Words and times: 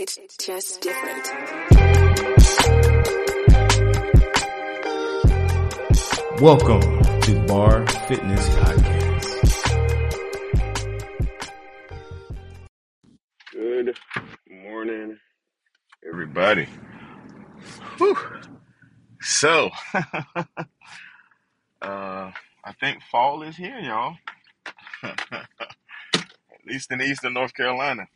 It's 0.00 0.16
just 0.38 0.80
different. 0.80 1.26
Welcome 6.40 7.02
to 7.22 7.44
Bar 7.48 7.84
Fitness 8.06 8.48
Podcast. 8.48 9.24
Good 13.50 13.98
morning, 14.48 15.18
everybody. 16.08 16.68
Whew. 17.96 18.16
So, 19.20 19.70
uh, 19.96 20.44
I 21.82 22.72
think 22.78 23.02
fall 23.10 23.42
is 23.42 23.56
here, 23.56 23.80
y'all. 23.80 24.14
At 25.02 25.16
least 26.64 26.92
in 26.92 27.02
eastern 27.02 27.32
North 27.32 27.52
Carolina. 27.52 28.06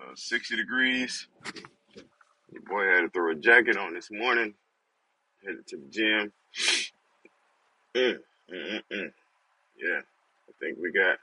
Uh, 0.00 0.14
60 0.14 0.56
degrees. 0.56 1.28
Your 2.50 2.62
boy 2.62 2.84
had 2.86 3.02
to 3.02 3.10
throw 3.10 3.30
a 3.30 3.34
jacket 3.34 3.76
on 3.76 3.94
this 3.94 4.10
morning. 4.10 4.54
Headed 5.44 5.66
to 5.68 5.76
the 5.76 5.88
gym. 5.88 6.32
Mm, 7.94 8.18
mm, 8.52 8.72
mm, 8.72 8.82
mm. 8.92 9.12
Yeah, 9.76 10.00
I 10.00 10.52
think 10.58 10.78
we 10.80 10.90
got, 10.90 11.18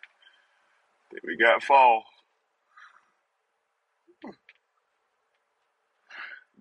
think 1.12 1.24
we 1.24 1.36
got 1.36 1.64
fall. 1.64 2.04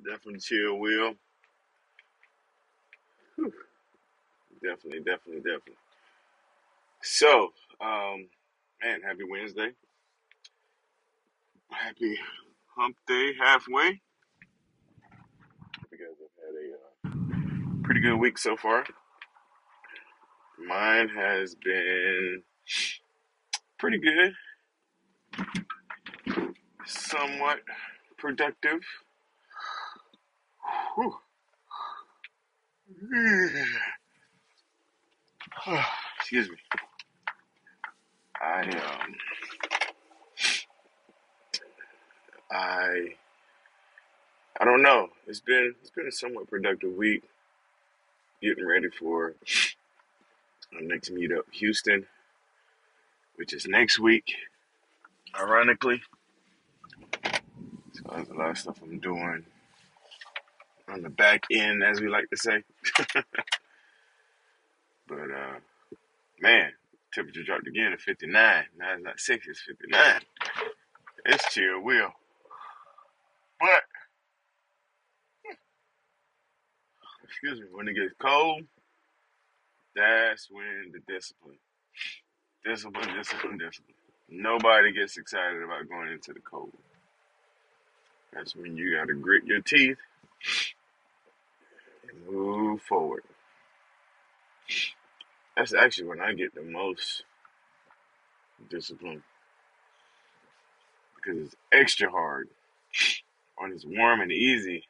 Definitely 0.04 0.40
chill, 0.40 0.78
Will. 0.78 1.14
Whew. 3.36 3.52
Definitely, 4.62 5.00
definitely, 5.00 5.42
definitely. 5.42 5.74
So, 7.02 7.52
um, 7.80 8.26
man, 8.82 9.02
happy 9.02 9.24
Wednesday. 9.28 9.70
Happy 11.70 12.18
hump 12.76 12.96
day 13.06 13.32
halfway. 13.40 14.00
You 15.90 15.98
guys 15.98 16.16
have 16.20 16.34
had 16.44 16.54
a 16.56 16.74
uh, 16.74 17.82
pretty 17.84 18.00
good 18.00 18.16
week 18.16 18.38
so 18.38 18.56
far. 18.56 18.84
Mine 20.66 21.08
has 21.10 21.54
been 21.54 22.42
pretty 23.78 23.98
good, 23.98 24.32
somewhat 26.86 27.60
productive. 28.18 28.80
Excuse 36.18 36.50
me. 36.50 36.56
I 38.40 38.62
um 38.62 39.14
I 42.50 43.14
I 44.60 44.64
don't 44.64 44.82
know. 44.82 45.08
It's 45.26 45.40
been 45.40 45.74
it's 45.80 45.90
been 45.90 46.08
a 46.08 46.12
somewhat 46.12 46.50
productive 46.50 46.94
week. 46.94 47.24
Getting 48.42 48.66
ready 48.66 48.88
for 48.90 49.34
our 50.74 50.82
next 50.82 51.12
meetup, 51.14 51.42
Houston, 51.52 52.06
which 53.36 53.52
is 53.54 53.66
next 53.66 53.98
week. 53.98 54.34
Ironically, 55.38 56.02
so 57.92 58.02
there's 58.12 58.28
a 58.28 58.34
lot 58.34 58.50
of 58.50 58.58
stuff 58.58 58.80
I'm 58.82 58.98
doing 59.00 59.44
on 60.88 61.02
the 61.02 61.10
back 61.10 61.44
end, 61.52 61.82
as 61.84 62.00
we 62.00 62.08
like 62.08 62.30
to 62.30 62.36
say. 62.36 62.64
But 65.08 65.30
uh, 65.30 65.58
man, 66.40 66.72
temperature 67.12 67.42
dropped 67.44 67.66
again 67.68 67.92
to 67.92 67.98
59. 67.98 68.64
Now 68.78 68.94
it's 68.94 69.04
not 69.04 69.20
60, 69.20 69.50
it's 69.50 69.60
59. 69.62 70.20
It's 71.26 71.54
chill, 71.54 71.80
will. 71.82 72.10
But 73.60 73.82
hmm. 75.46 75.54
excuse 77.24 77.60
me, 77.60 77.66
when 77.72 77.88
it 77.88 77.94
gets 77.94 78.14
cold, 78.20 78.64
that's 79.96 80.48
when 80.50 80.92
the 80.92 81.00
discipline, 81.12 81.58
discipline, 82.64 83.16
discipline, 83.16 83.58
discipline. 83.58 83.94
Nobody 84.30 84.92
gets 84.92 85.16
excited 85.18 85.62
about 85.62 85.88
going 85.88 86.12
into 86.12 86.32
the 86.34 86.40
cold. 86.40 86.72
That's 88.32 88.56
when 88.56 88.76
you 88.76 88.96
got 88.96 89.08
to 89.08 89.14
grit 89.14 89.46
your 89.46 89.60
teeth 89.62 89.98
and 92.08 92.26
move 92.36 92.82
forward. 92.82 93.24
That's 95.56 95.74
actually 95.74 96.08
when 96.08 96.20
I 96.20 96.34
get 96.34 96.54
the 96.54 96.62
most 96.62 97.24
discipline 98.70 99.22
because 101.16 101.40
it's 101.46 101.56
extra 101.72 102.10
hard. 102.10 102.48
When 103.60 103.72
it's 103.72 103.84
warm 103.84 104.22
and 104.22 104.32
easy, 104.32 104.84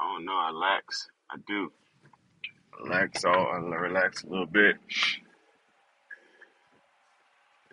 oh 0.00 0.16
no, 0.22 0.32
I 0.32 0.50
lax. 0.52 1.06
I 1.30 1.36
do. 1.46 1.70
Relax 2.82 3.26
all, 3.26 3.48
I 3.52 3.58
relax 3.58 4.24
a 4.24 4.26
little 4.26 4.46
bit. 4.46 4.76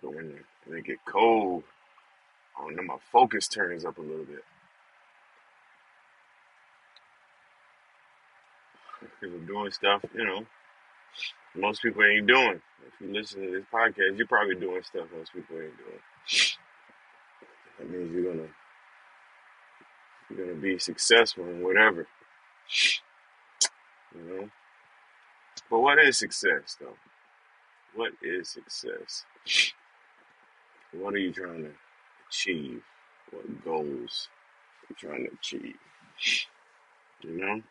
But 0.02 0.14
when 0.14 0.36
it 0.70 0.86
get 0.86 0.98
cold, 1.08 1.64
oh 2.60 2.68
no, 2.68 2.84
my 2.84 2.98
focus 3.10 3.48
turns 3.48 3.86
up 3.86 3.98
a 4.00 4.02
little 4.02 4.26
bit. 4.26 4.44
Because 9.22 9.34
I'm 9.34 9.46
doing 9.46 9.72
stuff, 9.72 10.04
you 10.14 10.26
know, 10.26 10.46
most 11.56 11.82
people 11.82 12.04
ain't 12.04 12.28
doing. 12.28 12.62
If 12.86 13.00
you 13.00 13.14
listen 13.14 13.42
to 13.44 13.52
this 13.52 13.66
podcast, 13.74 14.18
you're 14.18 14.28
probably 14.28 14.56
doing 14.56 14.84
stuff 14.84 15.08
most 15.16 15.32
people 15.32 15.56
ain't 15.56 15.78
doing. 15.78 16.00
That 17.80 17.90
means 17.90 18.12
you're 18.14 18.34
gonna 18.34 18.50
you're 20.38 20.48
gonna 20.48 20.60
be 20.60 20.78
successful 20.80 21.46
in 21.46 21.62
whatever, 21.62 22.08
you 24.16 24.22
know. 24.22 24.50
But 25.70 25.80
what 25.80 26.00
is 26.00 26.18
success 26.18 26.78
though? 26.80 26.98
What 27.96 28.14
is 28.22 28.50
success? 28.50 29.26
What 30.94 31.14
are 31.14 31.20
you 31.20 31.32
trying 31.32 31.64
to 31.64 31.72
achieve? 32.30 32.84
What 33.32 33.64
goals 33.64 34.30
are 34.84 34.88
you 34.90 34.96
trying 34.98 35.26
to 35.26 35.34
achieve? 35.34 35.76
You 37.22 37.38
know? 37.38 37.62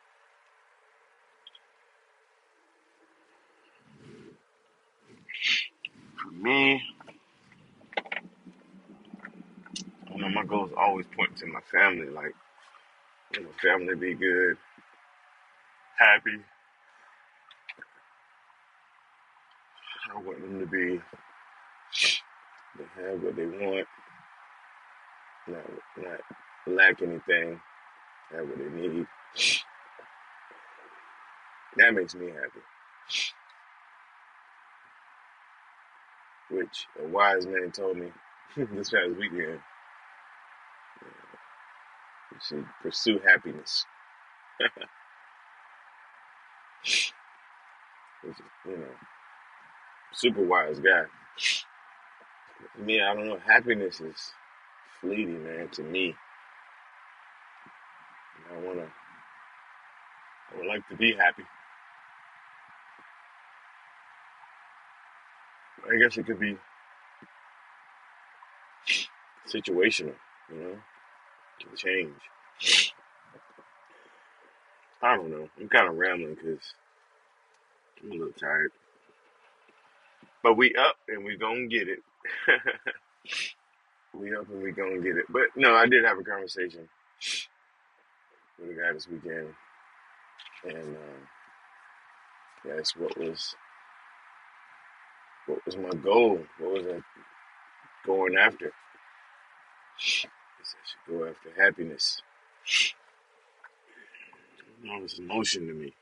For 6.23 6.31
me, 6.33 6.83
you 10.15 10.21
know, 10.21 10.29
my 10.29 10.45
goals 10.45 10.71
always 10.77 11.07
point 11.17 11.37
to 11.39 11.47
my 11.47 11.61
family. 11.71 12.09
Like, 12.09 12.35
you 13.35 13.43
know, 13.43 13.51
family 13.63 13.95
be 13.97 14.15
good, 14.15 14.57
happy. 15.99 16.39
I 20.15 20.19
want 20.21 20.41
them 20.43 20.61
to 20.61 20.67
be, 20.67 21.01
they 22.79 23.03
have 23.11 23.23
what 23.23 23.37
they 23.37 23.47
want, 23.47 23.87
not, 25.49 25.65
not 25.99 26.21
lack 26.67 27.03
anything, 27.03 27.61
have 28.33 28.49
what 28.49 28.59
they 28.59 28.71
need. 28.81 29.07
That 31.77 31.95
makes 31.95 32.15
me 32.15 32.29
happy. 32.29 32.61
Which 36.51 36.87
a 37.03 37.09
wise 37.09 37.47
man 37.47 37.73
told 37.73 37.99
me 37.99 38.13
this 38.57 38.91
past 38.91 39.17
weekend. 39.19 39.61
Should 42.47 42.67
pursue 42.83 43.19
happiness. 43.21 43.85
You 48.67 48.77
know, 48.77 48.87
super 50.13 50.45
wise 50.45 50.79
guy. 50.81 51.05
For 52.75 52.83
me, 52.83 53.01
I 53.01 53.15
don't 53.15 53.27
know. 53.27 53.39
Happiness 53.39 54.01
is 54.01 54.33
fleeting, 55.01 55.45
man. 55.45 55.69
To 55.71 55.83
me, 55.83 56.15
I 58.53 58.59
wanna, 58.67 58.87
I 60.53 60.59
would 60.59 60.67
like 60.67 60.87
to 60.89 60.97
be 60.97 61.15
happy. 61.15 61.45
I 65.91 65.97
guess 65.99 66.17
it 66.17 66.27
could 66.27 66.39
be 66.41 66.57
situational, 69.47 70.15
you 70.53 70.59
know, 70.59 70.79
can 71.61 71.77
change. 71.77 72.93
I 75.03 75.17
don't 75.17 75.31
know. 75.31 75.49
I'm 75.59 75.69
kind 75.69 75.89
of 75.89 75.97
rambling 75.97 76.35
because 76.35 76.75
I'm 78.03 78.11
a 78.11 78.15
little 78.15 78.33
tired. 78.33 78.73
But 80.43 80.57
we 80.57 80.75
up 80.75 80.97
and 81.09 81.25
we 81.25 81.37
gonna 81.37 81.67
get 81.67 81.89
it. 81.89 82.01
we 84.15 84.35
up 84.35 84.49
and 84.49 84.63
we 84.63 84.73
gonna 84.73 85.01
get 85.01 85.17
it. 85.17 85.27
But 85.29 85.49
no, 85.57 85.75
I 85.75 85.87
did 85.87 86.05
have 86.05 86.19
a 86.19 86.23
conversation 86.23 86.89
with 88.59 88.71
a 88.71 88.75
guy 88.75 88.93
this 88.93 89.09
weekend, 89.09 89.49
and 90.65 90.97
um, 90.97 91.29
that's 92.65 92.97
what 92.97 93.17
was 93.19 93.55
what 95.47 95.65
was 95.67 95.77
my 95.77 95.91
goal. 95.91 96.41
What 96.59 96.73
was 96.73 96.87
I 96.87 97.01
going 98.07 98.37
after? 98.37 98.73
I 100.61 100.79
should 100.85 101.19
go 101.19 101.27
after 101.27 101.63
happiness. 101.63 102.23
No, 104.83 105.03
it's 105.03 105.19
emotion 105.19 105.67
to 105.67 105.73
me. 105.75 105.93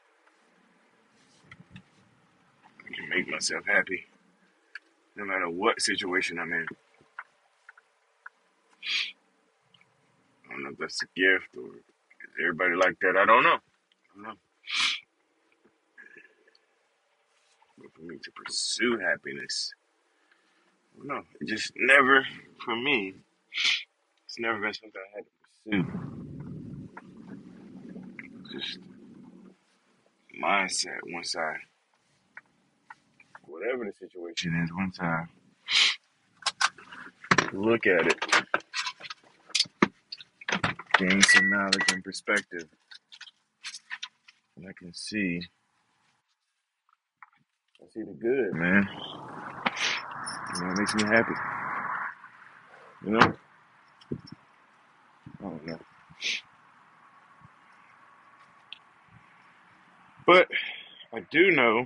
I 2.80 2.94
can 2.94 3.08
make 3.08 3.28
myself 3.28 3.64
happy 3.66 4.06
no 5.16 5.24
matter 5.24 5.48
what 5.48 5.80
situation 5.82 6.38
I'm 6.38 6.52
in. 6.52 6.66
I 10.48 10.52
don't 10.52 10.62
know 10.62 10.70
if 10.70 10.78
that's 10.78 11.02
a 11.02 11.06
gift 11.16 11.56
or 11.56 11.76
is 11.76 11.82
everybody 12.40 12.74
like 12.74 12.98
that. 13.00 13.16
I 13.16 13.26
don't 13.26 13.42
know. 13.42 13.58
I 13.58 14.14
don't 14.14 14.22
know. 14.22 14.34
But 17.78 17.92
for 17.94 18.02
me 18.02 18.16
to 18.22 18.30
pursue 18.32 18.98
happiness, 18.98 19.72
I 20.94 20.98
don't 20.98 21.08
know. 21.08 21.22
It 21.40 21.48
just 21.48 21.72
never, 21.76 22.24
for 22.64 22.76
me, 22.76 23.14
never 24.38 24.60
been 24.60 24.74
something 24.74 25.00
I 25.00 25.16
had 25.16 25.24
to 25.24 25.30
pursue. 25.42 25.84
Just 28.52 28.78
mindset. 30.42 30.98
Once 31.12 31.36
I, 31.36 31.56
whatever 33.46 33.84
the 33.84 33.92
situation 33.92 34.54
is, 34.62 34.70
once 34.74 34.98
I 35.00 35.24
look 37.52 37.86
at 37.86 38.06
it, 38.06 38.24
gain 40.98 41.22
some 41.22 41.50
knowledge 41.50 41.92
and 41.92 42.04
perspective, 42.04 42.68
and 44.56 44.66
I 44.68 44.72
can 44.78 44.92
see, 44.94 45.42
I 47.82 47.86
see 47.92 48.02
the 48.02 48.12
good, 48.12 48.54
man. 48.54 48.88
You 50.54 50.60
know, 50.62 50.70
it 50.72 50.78
makes 50.78 50.94
me 50.94 51.04
happy. 51.04 51.34
You 53.04 53.10
know, 53.12 53.32
Oh, 54.12 54.20
Don't 55.40 55.66
know, 55.66 55.78
but 60.26 60.48
I 61.14 61.20
do 61.30 61.50
know 61.52 61.80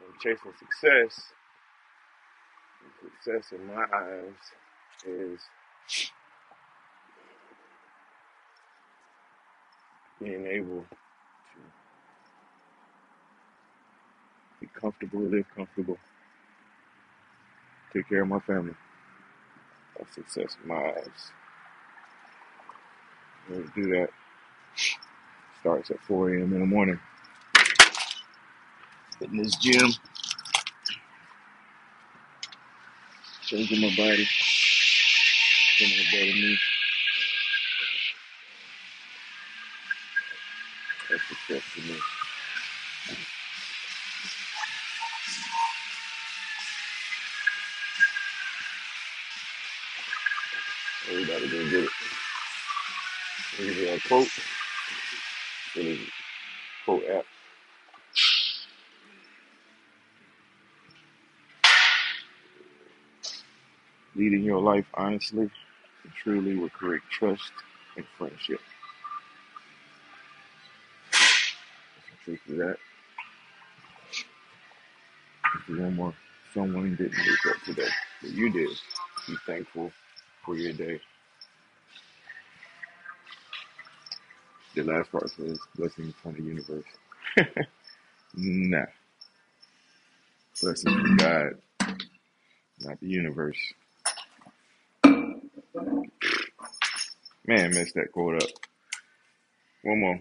I'm 0.00 0.14
chasing 0.20 0.52
success, 0.58 1.32
success 3.02 3.52
in 3.52 3.66
my 3.66 3.84
eyes 3.94 4.34
is 5.06 5.40
being 10.20 10.46
able 10.46 10.86
to 11.54 11.60
be 14.60 14.68
comfortable, 14.80 15.22
live 15.22 15.46
comfortable, 15.56 16.00
take 17.92 18.08
care 18.08 18.22
of 18.22 18.28
my 18.28 18.40
family. 18.40 18.74
That's 19.98 20.14
success 20.14 20.56
in 20.62 20.68
my 20.68 20.76
eyes. 20.76 21.32
To 23.48 23.70
do 23.74 23.90
that 23.90 24.10
starts 25.60 25.90
at 25.90 26.00
4 26.04 26.30
a.m. 26.30 26.52
in 26.54 26.60
the 26.60 26.66
morning. 26.66 26.98
Hitting 29.20 29.42
this 29.42 29.56
gym, 29.56 29.90
changing 33.42 33.80
my 33.82 33.88
body, 33.96 34.28
becoming 35.78 35.98
a 36.00 36.12
better 36.12 36.26
me. 36.34 36.58
Everybody 51.10 51.48
go 51.50 51.70
get 51.70 51.84
it. 51.84 51.90
Give 53.58 53.76
me 53.76 53.88
a 53.88 54.00
quote. 54.00 54.28
It 55.76 55.86
is 55.86 55.98
quote 56.84 57.04
app. 57.06 57.24
Leading 64.16 64.42
your 64.44 64.60
life 64.60 64.86
honestly 64.94 65.50
and 66.04 66.12
truly 66.22 66.56
will 66.56 66.70
create 66.70 67.02
trust 67.10 67.52
and 67.96 68.06
friendship. 68.18 68.60
The 71.12 72.24
truth 72.24 72.40
of 72.50 72.56
that. 72.58 72.76
If 75.56 75.68
you 75.68 75.80
want 75.82 75.94
more, 75.96 76.14
someone 76.54 76.96
didn't 76.96 77.12
wake 77.18 77.54
up 77.54 77.62
today, 77.64 77.88
but 78.22 78.30
you 78.30 78.50
did. 78.50 78.70
Be 79.28 79.36
thankful 79.46 79.92
for 80.44 80.56
your 80.56 80.72
day. 80.72 81.00
The 84.74 84.84
last 84.84 85.12
part 85.12 85.30
says 85.30 85.58
blessings 85.76 86.14
from 86.22 86.34
the 86.34 86.42
universe. 86.42 86.84
Nah, 88.34 88.86
blessings 90.62 90.94
from 90.94 91.16
God, 91.18 91.52
not 92.80 93.00
the 93.00 93.08
universe. 93.08 93.58
Man, 97.46 97.74
messed 97.74 97.94
that 97.94 98.12
quote 98.12 98.42
up. 98.42 98.48
One 99.82 100.00
more. 100.00 100.20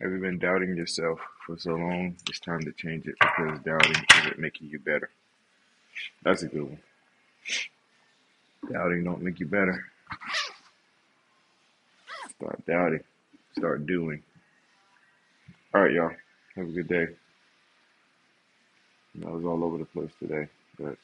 Have 0.00 0.12
you 0.12 0.18
been 0.18 0.38
doubting 0.38 0.76
yourself 0.76 1.20
for 1.46 1.58
so 1.58 1.70
long? 1.72 2.16
It's 2.28 2.40
time 2.40 2.60
to 2.62 2.72
change 2.72 3.06
it 3.06 3.14
because 3.20 3.60
doubting 3.64 4.04
isn't 4.18 4.38
making 4.38 4.68
you 4.68 4.80
better. 4.80 5.10
That's 6.22 6.42
a 6.42 6.48
good 6.48 6.62
one. 6.62 6.78
Doubting 8.72 9.04
don't 9.04 9.22
make 9.22 9.40
you 9.40 9.46
better. 9.46 9.84
Start 12.36 12.64
doubting. 12.66 13.04
Start 13.56 13.86
doing. 13.86 14.22
All 15.74 15.82
right, 15.82 15.92
y'all. 15.92 16.10
Have 16.56 16.68
a 16.68 16.72
good 16.72 16.88
day. 16.88 17.06
I 19.26 19.30
was 19.30 19.44
all 19.44 19.62
over 19.64 19.78
the 19.78 19.84
place 19.84 20.10
today, 20.18 20.48
but 20.78 20.96